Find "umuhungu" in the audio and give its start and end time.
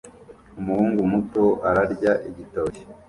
0.59-0.99